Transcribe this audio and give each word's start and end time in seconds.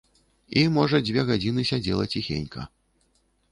І, 0.61 0.63
можа, 0.77 1.01
дзве 1.09 1.25
гадзіны 1.29 1.67
сядзела 1.73 2.09
ціхенька. 2.13 2.67